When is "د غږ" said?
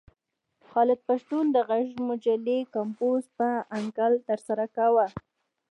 1.51-1.85